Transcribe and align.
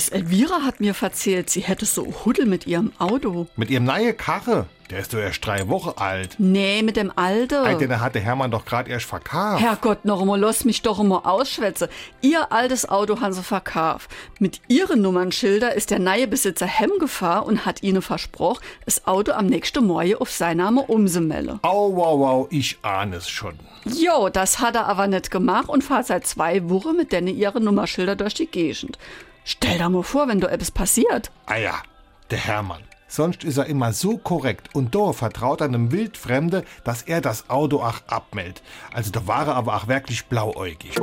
Es 0.00 0.08
Elvira 0.08 0.62
hat 0.62 0.80
mir 0.80 0.94
erzählt, 0.98 1.50
sie 1.50 1.60
hätte 1.60 1.84
so 1.84 2.06
Huddel 2.24 2.46
mit 2.46 2.66
ihrem 2.66 2.90
Auto. 2.98 3.48
Mit 3.56 3.68
ihrem 3.68 3.84
neue 3.84 4.14
Karre. 4.14 4.64
Der 4.88 5.00
ist 5.00 5.12
doch 5.12 5.18
erst 5.18 5.44
drei 5.44 5.68
Wochen 5.68 5.92
alt. 5.96 6.36
Nee, 6.38 6.82
mit 6.82 6.96
dem 6.96 7.12
Alte. 7.14 7.60
Alter, 7.60 7.86
den 7.86 8.00
hat 8.00 8.14
der 8.14 8.22
Hermann 8.22 8.50
doch 8.50 8.64
gerade 8.64 8.90
erst 8.90 9.04
verkauft. 9.04 9.62
Herrgott, 9.62 10.06
noch 10.06 10.22
einmal, 10.22 10.40
lass 10.40 10.64
mich 10.64 10.80
doch 10.80 11.00
immer 11.00 11.26
ausschwätze. 11.26 11.90
Ihr 12.22 12.50
altes 12.50 12.88
Auto 12.88 13.20
haben 13.20 13.34
sie 13.34 13.42
verkauft. 13.42 14.10
Mit 14.38 14.62
ihren 14.68 15.02
Nummernschilder 15.02 15.74
ist 15.74 15.90
der 15.90 15.98
neue 15.98 16.26
Besitzer 16.26 16.66
heimgefahren 16.66 17.46
und 17.46 17.66
hat 17.66 17.82
ihnen 17.82 18.00
versprochen, 18.00 18.62
das 18.86 19.06
Auto 19.06 19.32
am 19.32 19.48
nächsten 19.48 19.86
Morgen 19.86 20.14
auf 20.14 20.30
sein 20.30 20.56
Name 20.56 20.80
umzumelde. 20.80 21.58
Au, 21.60 21.94
wow, 21.94 22.18
wow, 22.18 22.46
ich 22.50 22.78
ahne 22.80 23.16
es 23.16 23.28
schon. 23.28 23.58
Jo, 23.84 24.30
das 24.30 24.60
hat 24.60 24.76
er 24.76 24.86
aber 24.86 25.08
nicht 25.08 25.30
gemacht 25.30 25.68
und 25.68 25.84
fahrt 25.84 26.06
seit 26.06 26.26
zwei 26.26 26.70
Wochen 26.70 26.96
mit 26.96 27.12
denen 27.12 27.28
ihre 27.28 27.60
Nummerschilder 27.60 28.16
durch 28.16 28.32
die 28.32 28.46
Gegend. 28.46 28.96
Stell 29.44 29.78
dir 29.78 29.88
mal 29.88 30.02
vor, 30.02 30.28
wenn 30.28 30.40
da 30.40 30.48
etwas 30.48 30.70
passiert. 30.70 31.30
Ah 31.46 31.56
ja, 31.56 31.82
der 32.30 32.38
Hermann. 32.38 32.82
Sonst 33.08 33.42
ist 33.42 33.56
er 33.56 33.66
immer 33.66 33.92
so 33.92 34.18
korrekt 34.18 34.72
und 34.72 34.94
da 34.94 35.12
vertraut 35.12 35.62
einem 35.62 35.90
Wildfremde, 35.90 36.64
dass 36.84 37.02
er 37.02 37.20
das 37.20 37.50
Auto 37.50 37.80
auch 37.80 38.00
abmeldet. 38.06 38.62
Also 38.92 39.10
da 39.10 39.26
war 39.26 39.48
er 39.48 39.56
aber 39.56 39.74
auch 39.74 39.88
wirklich 39.88 40.26
blauäugig. 40.26 40.96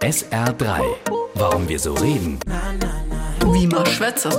SR3. 0.00 0.80
Warum 1.34 1.68
wir 1.68 1.78
so 1.78 1.92
reden. 1.92 2.40
Wie 3.52 3.66
man 3.66 3.84
schwätze. 3.84 4.30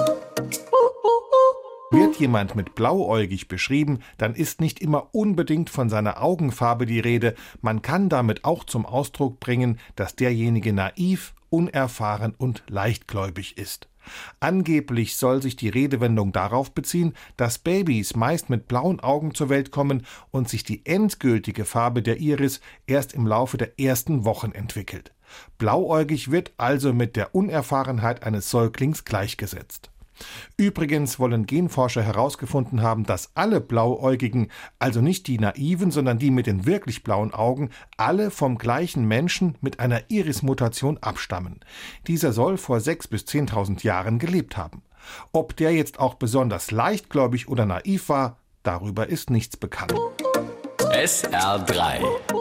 Wird 1.91 2.15
jemand 2.15 2.55
mit 2.55 2.73
blauäugig 2.73 3.47
beschrieben, 3.47 3.99
dann 4.17 4.33
ist 4.33 4.61
nicht 4.61 4.79
immer 4.79 5.09
unbedingt 5.11 5.69
von 5.69 5.89
seiner 5.89 6.23
Augenfarbe 6.23 6.85
die 6.85 7.01
Rede. 7.01 7.35
Man 7.61 7.81
kann 7.81 8.09
damit 8.09 8.45
auch 8.45 8.63
zum 8.63 8.85
Ausdruck 8.85 9.39
bringen, 9.39 9.77
dass 9.95 10.15
derjenige 10.15 10.73
naiv, 10.73 11.33
unerfahren 11.51 12.33
und 12.35 12.63
leichtgläubig 12.67 13.57
ist. 13.57 13.87
Angeblich 14.39 15.15
soll 15.15 15.41
sich 15.41 15.55
die 15.55 15.69
Redewendung 15.69 16.31
darauf 16.31 16.71
beziehen, 16.71 17.13
dass 17.37 17.59
Babys 17.59 18.15
meist 18.15 18.49
mit 18.49 18.67
blauen 18.67 18.99
Augen 18.99 19.35
zur 19.35 19.49
Welt 19.49 19.69
kommen 19.69 20.05
und 20.31 20.49
sich 20.49 20.63
die 20.63 20.85
endgültige 20.85 21.65
Farbe 21.65 22.01
der 22.01 22.17
Iris 22.17 22.61
erst 22.87 23.13
im 23.13 23.27
Laufe 23.27 23.57
der 23.57 23.79
ersten 23.79 24.25
Wochen 24.25 24.53
entwickelt. 24.53 25.13
Blauäugig 25.57 26.31
wird 26.31 26.51
also 26.57 26.93
mit 26.93 27.15
der 27.15 27.35
Unerfahrenheit 27.35 28.23
eines 28.23 28.49
Säuglings 28.49 29.05
gleichgesetzt. 29.05 29.90
Übrigens 30.57 31.19
wollen 31.19 31.45
Genforscher 31.45 32.03
herausgefunden 32.03 32.81
haben, 32.81 33.05
dass 33.05 33.31
alle 33.35 33.61
Blauäugigen, 33.61 34.51
also 34.79 35.01
nicht 35.01 35.27
die 35.27 35.39
naiven, 35.39 35.91
sondern 35.91 36.19
die 36.19 36.31
mit 36.31 36.47
den 36.47 36.65
wirklich 36.65 37.03
blauen 37.03 37.33
Augen, 37.33 37.69
alle 37.97 38.31
vom 38.31 38.57
gleichen 38.57 39.07
Menschen 39.07 39.57
mit 39.61 39.79
einer 39.79 40.09
Iris-Mutation 40.09 40.97
abstammen. 40.97 41.59
Dieser 42.07 42.33
soll 42.33 42.57
vor 42.57 42.77
6.000 42.77 43.09
bis 43.09 43.21
10.000 43.23 43.83
Jahren 43.83 44.19
gelebt 44.19 44.57
haben. 44.57 44.81
Ob 45.31 45.55
der 45.55 45.73
jetzt 45.73 45.99
auch 45.99 46.15
besonders 46.15 46.71
leichtgläubig 46.71 47.47
oder 47.47 47.65
naiv 47.65 48.09
war, 48.09 48.37
darüber 48.63 49.07
ist 49.07 49.29
nichts 49.29 49.57
bekannt. 49.57 49.93
SR3. 50.77 52.40